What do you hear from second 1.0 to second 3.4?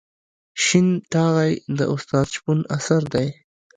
ټاغی د استاد شپون اثر دی.